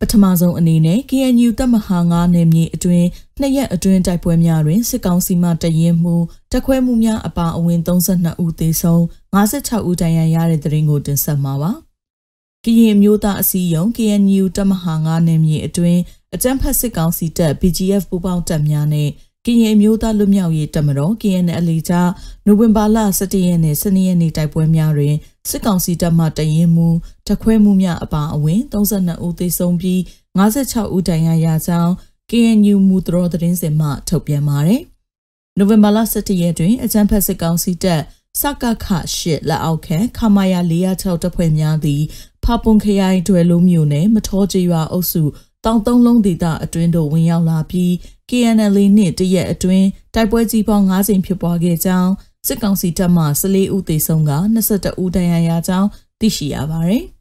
[0.00, 3.06] ပထမဆုံးအနေနဲ့ KNU တပ်မဟာ9နယ်မြေအတွင်း
[3.40, 6.16] နှစ်ရက်အတွင်းတိုက်ပွဲများတွင်စစ်ကောင်စီမှတရင်မှု
[6.52, 9.00] တက်ခွဲမှုများအပါအဝင်32ဦးသေဆုံး
[9.34, 11.72] 56ဦးဒဏ်ရာရတဲ့တဲ့ရင်ကိုတင်ဆက်မှာပါ။
[12.64, 16.00] ကရင်မျိုးသားအစည်းအရုံး KNU တပ်မဟာ9နယ်မြေအတွင်း
[16.34, 19.10] အကြမ်းဖက်စစ်ကောင်စီတပ် BGF ပူးပေါင်းတပ်များနဲ့
[19.46, 22.10] ကရင်မျိုးသားလွတ်မြောက်ရေးတပ်မတော် KNL ကြား
[22.46, 25.14] နိုဝင်ဘာလ17ရက်နေ့12ရက်နေ့တိုက်ပွဲများတွင်
[25.48, 26.88] စစ်ကောင်စီတပ်မှတရင်မှု
[27.28, 30.00] တခွဲမှုများအပါအဝင်32ဦးသေဆုံးပြီး
[30.38, 31.92] 56ဦးဒဏ်ရာရကြောင်း
[32.30, 34.82] KNU မူတရောသတင်းစင်မှထုတ်ပြန်ပါတယ်။
[35.58, 38.02] နိုဝင်ဘာလ17ရက်တွင်အကြမ်းဖက်စစ်ကောင်စီတပ်
[38.40, 42.02] စကခရှစ်လက်အောက်ခံခမာယာ406တပ်ဖွဲ့များသည်
[42.44, 45.22] ဖပွန်ခရိုင်တွယ်လုံးမြို့နယ်မထောကျေးရွာအုပ်စု
[45.64, 47.92] တောင်သုံးလုံးဒေသအတွင်းသို့ဝင်ရောက်လာပြီး
[48.30, 52.12] KNL နှင့်တရက်အတွင်းတိုက်ပွဲကြီးပေါင်း9ကြိမ်ဖြစ်ပွားခဲ့ကြောင်း
[52.46, 54.32] စစ်ကောင်စီတပ်မှ14ဦးသေဆုံးက
[54.66, 55.88] 22ဦးဒဏ်ရာရကြောင်း
[56.20, 57.04] သိရှိရပါသည်။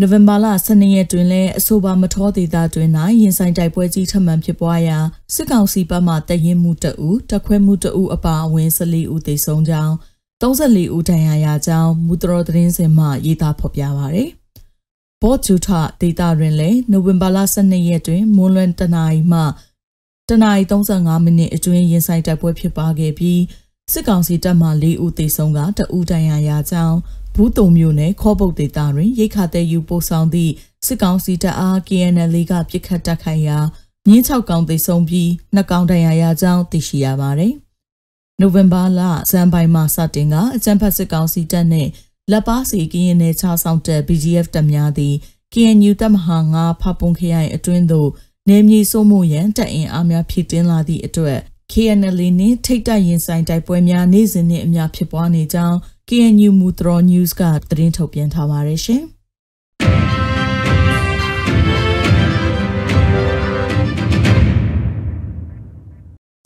[0.00, 4.98] နိုဝင်ဘာလ12ရက်တွင်လည်းအဆိုပါမထောဒေသတွင်၌ရင်ဆိုင်တိုက်ပွဲကြီးထပ်မံဖြစ်ပွားရာ
[5.34, 9.94] စစ်ကောင်စီဘက်မှတရင်မှုတအူတခွဲမှုတအူအပါအဝင်14ဦးသေဆုံးကြောင်း
[10.42, 14.30] 34ဦးဒဏ်ရာရကြောင်းမူတရောသတင်းစင်မှရေးသားဖော်ပြပါရယ်။
[15.22, 15.68] ဘော့ဂျူထ
[16.00, 19.40] ဒေတာတွင်လည်းနိုဝင်ဘာလ12ရက်တွင်မွန်လွန်တနာရီမှ
[20.28, 23.40] တနအီ35မိနစ်အတွင်းရင်ဆိုင်တိုက်ပွဲဖြစ်ပွားခဲ့ပြီး
[23.92, 26.98] စစ်ကောင်စီတပ်မှ၄ဦးသေဆုံးကတဦးဒဏ်ရာရကြောင်း
[27.34, 30.52] ဘူးတုံမျိုးနဲ့ခေါ်ပုတ်ဒေသတွင်ရိတ်ခါတဲ့ယူပို့ဆောင်သည့်
[30.86, 33.58] စစ်ကောင်စီတပ်အား KNL ကပြစ်ခတ်တိုက်ခိုက်ရာ
[34.08, 37.52] မြင်း6ကောင်သေဆုံးပြီး2ကောင်ဒဏ်ရာရကြောင်းသိရှိရပါတယ်။
[38.40, 41.88] နိုဝင်ဘာလဇန်ပိုင်းမှာစတင်ကအကြံဖတ်စစ်ကောင်စီတပ်နဲ့
[42.32, 45.14] လက်ပါစီကရင်နယ်ခြားဆောင်တပ် BGF တပ်များသည်
[45.52, 48.08] KNU တပ်မဟာ9ဖပွန်ခရိုင်အတွင်းသို့
[48.48, 51.38] နေမြေစိုးမှုရန်တပ်အင်အားများဖြစ်တင်လာသည့်အတွက်
[51.72, 55.76] KNL နှင့်ထိတ်တိုက်ရင်ဆိုင်တိုက်ပွဲများနေ့စဉ်နှင့်အများဖြစ်ပွားနေကြောင်း
[56.08, 59.02] KNU Mutro News ကသတင်းထုတ်ပြန်ထားပါတယ်ရှင်။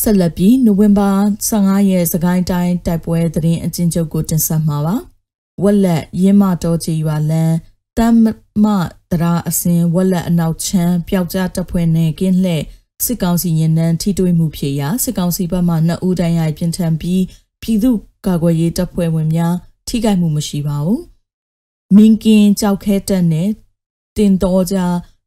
[0.00, 1.10] ဆက်လက်ပြီးနိုဝင်ဘာ
[1.48, 4.96] 15ရက်စကိုင်းတိုင်းတိုက်ပွဲသတင်းအကျဉ်းချုပ်ကိုတင်ဆက်မှာပါ။
[5.62, 7.56] ဝက်လက်ရင်းမတော်ချီရွာလန်း
[7.98, 8.14] တမ်
[8.64, 8.66] မ
[9.10, 12.62] တရာအစင်ဝက်လက်အနောက်ချမ်းပျောက်ကြားတပ်ဖွဲ့နဲ့ကင်းလှဲ့
[13.04, 17.22] စစ်ကောင်စီရင်နန်းထိတွေ့မှုဖြစ်ရာစစ်ကောင်စီဘက်မှနှစ်ဦးတိုင်ရိုက်ပြင်ထန်ပြီး
[17.62, 19.54] ပြည်သူ့ကာကွယ်ရေးတပ်ဖွဲ့ဝင်များ
[19.88, 21.00] ထိခိုက်မှုမရှိပါဘူး။
[21.96, 23.48] မင်းကင်းကြောက်ခဲတက်နဲ့
[24.16, 24.76] တင်တော်ကြ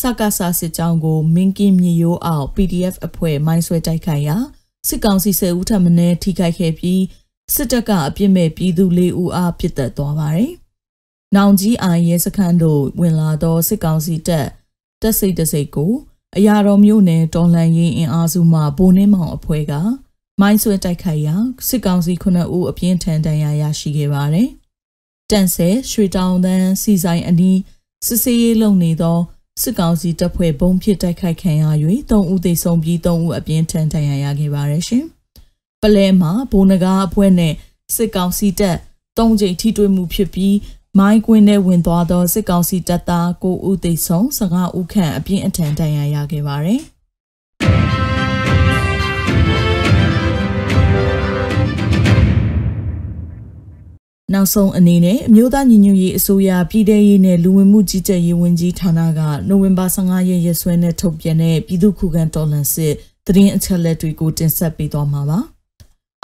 [0.00, 4.36] စကားစာစစ်ကြောင်းကိုမင်းကင်းမြေရိုးအောင် PDF အဖွဲ့မိုင်းဆွဲတိုက်ခိုက်ရာ
[4.88, 7.00] စစ်ကောင်စီဆယ်ဦးထပ်မံထိခိုက်ခဲ့ပြီး
[7.54, 10.52] စစ်တပ်ကအပြစ်မဲ့ပြည်သူလေးဦးအားပြစ်တက်သွားပါတယ်။
[11.36, 14.46] နောင်ကြီးအာရဲစခန်းတို့ဝင်လာသောစစ်ကောင်စီတပ်
[15.02, 15.92] တပ်စိတ်တစိတ်ကို
[16.36, 19.72] အရာတော်မျိုးနဲ့တော်လှန်ရေးအင်အားစုမှဗိုလ်နှင်းမောင်အဖွဲ့က
[20.40, 21.36] မိုင်းဆွဲတိုက်ခိုက်ရာ
[21.68, 24.48] စစ်ကောင်စီခုနှစ်ဦးအပြင်းထန်ဒဏ်ရာရရှိခဲ့ပါတယ်။
[25.30, 27.58] တန့်ဆဲရွှေတောင်တန်းစီဆိုင်အနီး
[28.06, 29.18] စစ်စေးရေးလုပ်နေသော
[29.62, 31.64] စစ်ကောင်စီတပ်ဖွဲ့ဘုံဖြစ်တိုက်ခိုက်ခံရ၍
[32.10, 35.06] ၃ဦးသေဆုံးပြီး၃ဦးအပြင်းထန်ဒဏ်ရာရခဲ့ပါတယ်ရှင်။
[35.82, 37.54] ပလဲမှာဘိုးနဂါအဖွဲ့နဲ့
[37.94, 38.76] စစ်ကောင်စီတပ်
[39.18, 40.56] ၃ကြိမ်ထိတွေ့မှုဖြစ်ပြီး
[40.98, 46.82] မိုင်းကွင်းထဲဝင်သွားသောစစ်ကောင်စီတပ်သား9ဦးသေဆုံး15ဦးခန့်အပြင်းအထန်ဒဏ်ရာရခဲ့ပါတယ်။
[54.34, 62.94] နောက်ဆုံးအနေနဲ့အမျိုးသားညီညွတ်ရေးအစိုးရပြည်ထရေးနဲ့လူဝင်မှုကြီးကြပ်ရေးဝန်ကြီးဌာနကနိုဝင်ဘာ15ရက်ရက်စွဲနဲ့ထုတ်ပြန်တဲ့ပြည်သူ့ခုခံတော်လှန်စစ်
[63.26, 65.40] သတင်းအချက်အလက်တွေကိုတင်ဆက်ပေးသွားမှာပါ။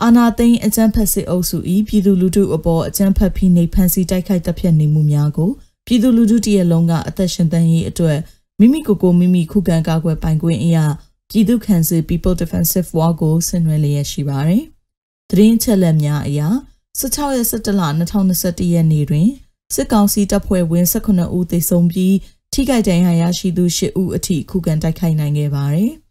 [0.02, 5.50] အာနာသိန်းအကြမ်းဖက်စစ်အုပ်စု၏ပြည်သူလူထုအပေါ်အကြမ်းဖက်ဖိနှိပ်ဖန်ဆီးတိုက်ခိုက်တပ်ဖြတ်နေမှုများကို
[5.86, 8.18] ပြည်သူလူထုတရက်လုံးကအသက်ရှင်သန်ရေးအတွက်
[8.60, 10.86] မိမိကိုယ်ကိုမိမိခုခံကာကွယ်ပိုင်ခွင့်အရာ
[11.30, 14.62] ပြည်သူ့ခံစစ် People Defensive War ကိုဆင်နွှဲလျက်ရှိပါတယ်။
[15.30, 16.40] သတင်းချက်လက်များအရ
[17.00, 19.28] 16ရက်17လ2021ရက်နေ့တွင်
[19.74, 22.14] စစ်ကောင်စီတပ်ဖွဲ့ဝင်18ဦးသေဆုံးပြီး
[22.52, 25.92] ထိခိုက်ဒဏ်ရာရရှိသူ10ဦးအထိခုခံတိုက်ခိုက်နိုင်ခဲ့ပါတယ်။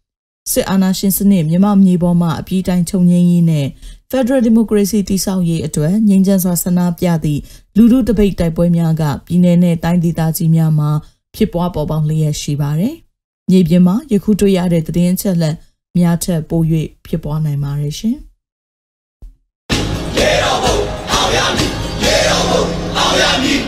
[0.52, 3.68] စစ်အာဏာရှင်စနစ်မြန်မာမြေပေါ်မှာအပြည့်တိုင်းချုပ်ငြိမ်းရေးနဲ့
[4.12, 7.42] Federal Democracy တည်ဆောက်ရေးအတွက်ငြိမ်းချမ်းစွာဆန္ဒပြသည့်
[7.78, 10.90] လူထုတပိတ်တိုက်ပွဲများကပြည်내နဲ့တိုင်းဒေသကြီးများမှာ
[11.36, 12.96] ဖြစ်ပွားပေါ်ပေါက်လျက်ရှိပါတယ်။
[13.50, 15.56] မြေပြင်မှာယခုတွေ့ရတဲ့သတင်းအချက်အလက်
[15.98, 16.62] များထက်ပို၍
[17.06, 18.18] ဖြစ်ပွားနိုင်ပါတယ်ရှင်။
[20.18, 20.78] ရေတော်ဘုံ
[21.12, 21.72] အောင်ရမည်
[22.04, 22.64] ရေတော်ဘုံ
[22.98, 23.62] အောင်ရမည်